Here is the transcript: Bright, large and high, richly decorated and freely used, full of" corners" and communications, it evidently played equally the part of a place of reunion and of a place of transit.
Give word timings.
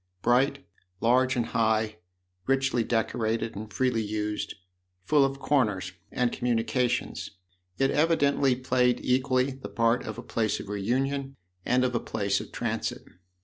Bright, 0.23 0.65
large 0.99 1.35
and 1.35 1.45
high, 1.45 1.97
richly 2.47 2.83
decorated 2.83 3.55
and 3.55 3.71
freely 3.71 4.01
used, 4.01 4.55
full 5.05 5.23
of" 5.23 5.37
corners" 5.39 5.91
and 6.11 6.31
communications, 6.31 7.29
it 7.77 7.91
evidently 7.91 8.55
played 8.55 8.99
equally 9.03 9.51
the 9.51 9.69
part 9.69 10.03
of 10.07 10.17
a 10.17 10.23
place 10.23 10.59
of 10.59 10.69
reunion 10.69 11.35
and 11.67 11.83
of 11.83 11.93
a 11.93 11.99
place 11.99 12.41
of 12.41 12.51
transit. 12.51 13.03